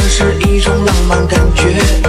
[0.00, 2.07] 这是一种浪漫感觉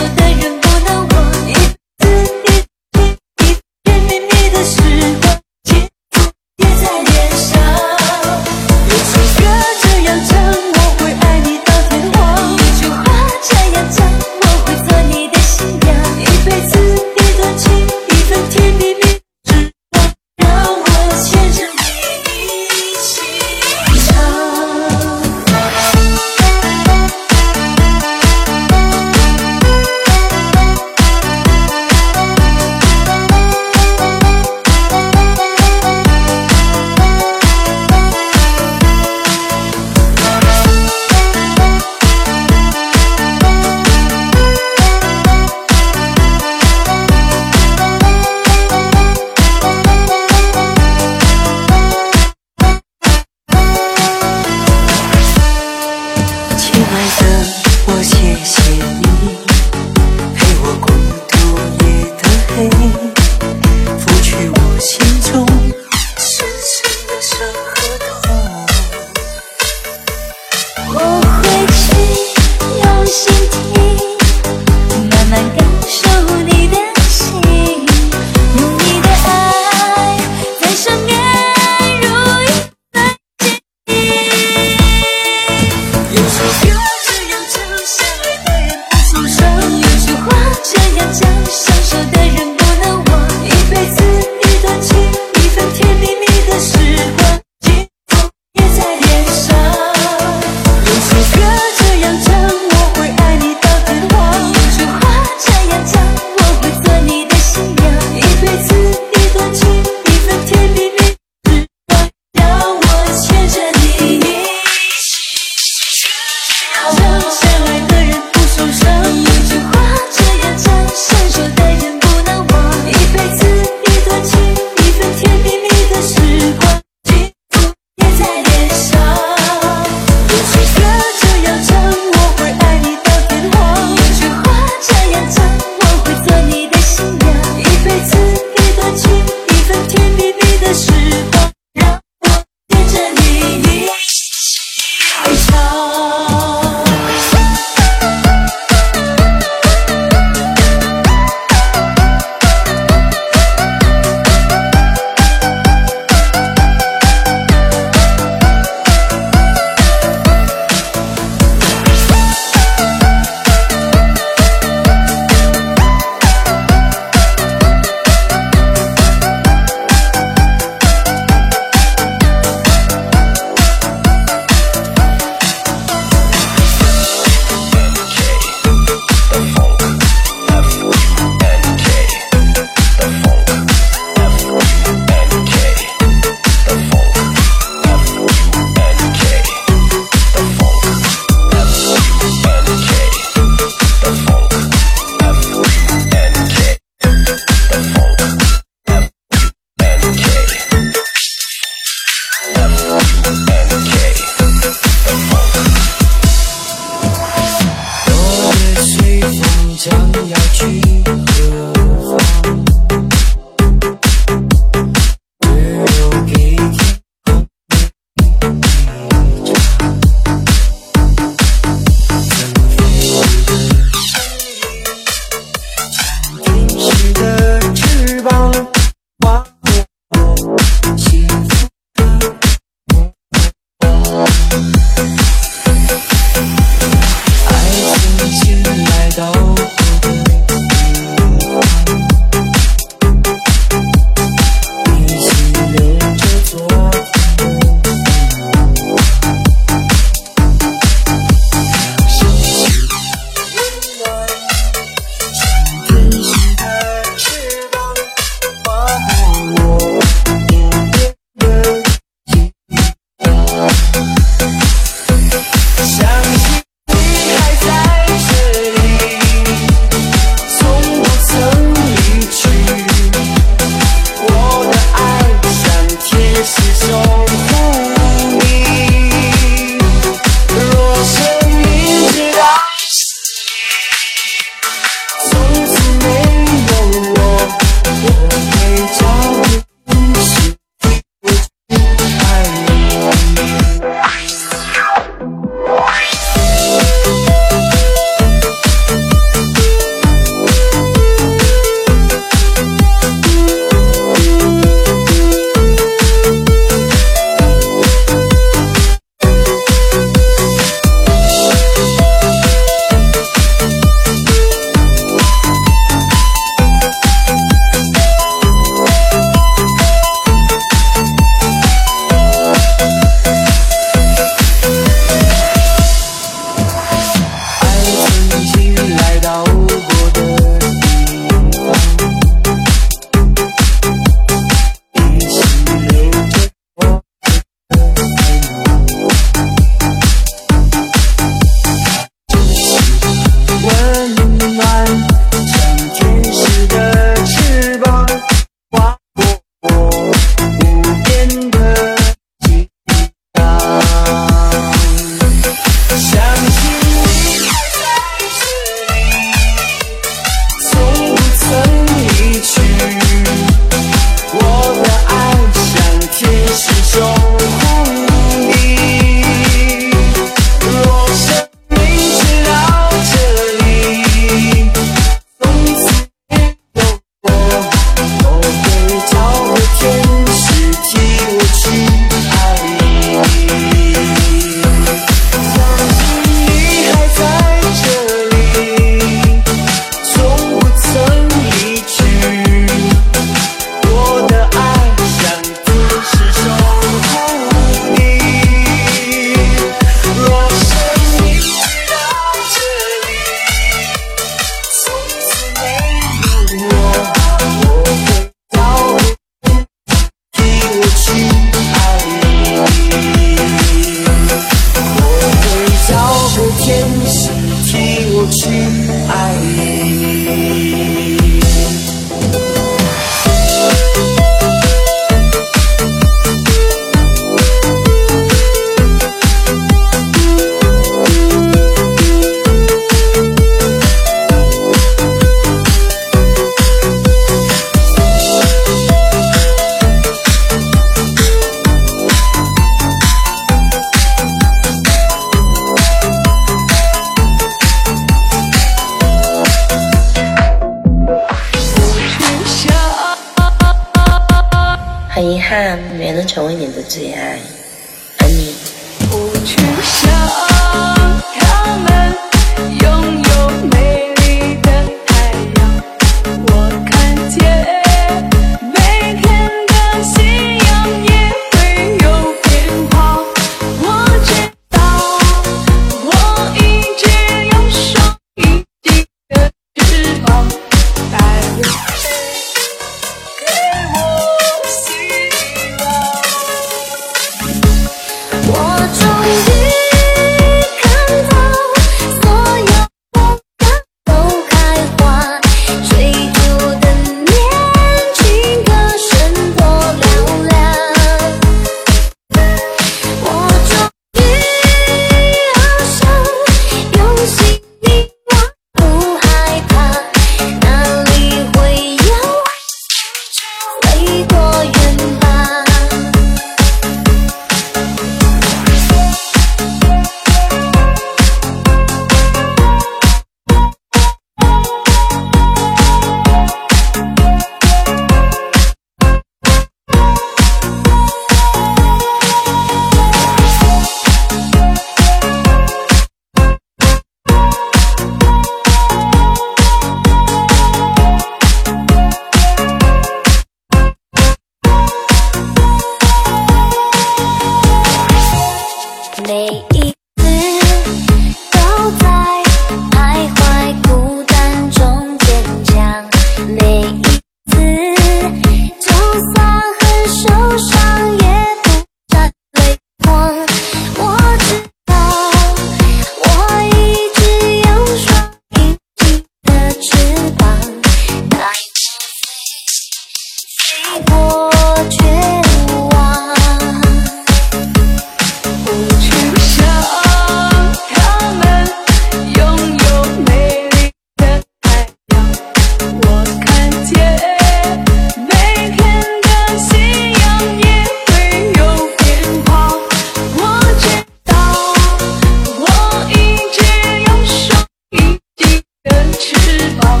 [599.28, 599.34] 翅
[599.80, 600.00] 膀，